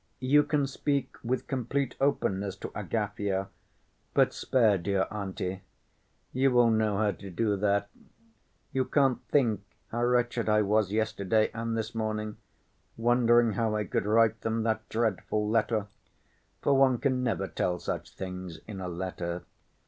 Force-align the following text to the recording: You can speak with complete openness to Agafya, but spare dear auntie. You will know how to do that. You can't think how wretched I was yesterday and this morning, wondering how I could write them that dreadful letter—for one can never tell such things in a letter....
You 0.19 0.41
can 0.41 0.65
speak 0.65 1.15
with 1.23 1.45
complete 1.45 1.95
openness 2.01 2.55
to 2.55 2.69
Agafya, 2.69 3.49
but 4.15 4.33
spare 4.33 4.79
dear 4.79 5.05
auntie. 5.11 5.61
You 6.33 6.49
will 6.49 6.71
know 6.71 6.97
how 6.97 7.11
to 7.11 7.29
do 7.29 7.55
that. 7.57 7.87
You 8.73 8.85
can't 8.85 9.23
think 9.27 9.61
how 9.89 10.03
wretched 10.05 10.49
I 10.49 10.63
was 10.63 10.91
yesterday 10.91 11.51
and 11.53 11.77
this 11.77 11.93
morning, 11.93 12.37
wondering 12.97 13.51
how 13.51 13.75
I 13.75 13.83
could 13.83 14.07
write 14.07 14.41
them 14.41 14.63
that 14.63 14.89
dreadful 14.89 15.47
letter—for 15.47 16.73
one 16.75 16.97
can 16.97 17.21
never 17.21 17.47
tell 17.47 17.77
such 17.77 18.15
things 18.15 18.57
in 18.65 18.81
a 18.81 18.87
letter.... 18.87 19.43